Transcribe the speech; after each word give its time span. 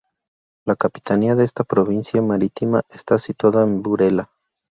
La 0.65 0.75
capitanía 0.75 1.35
de 1.35 1.43
esta 1.45 1.63
provincia 1.63 2.23
marítima 2.23 2.81
está 2.89 3.19
situada 3.19 3.61
en 3.61 3.83
Burela. 3.83 4.31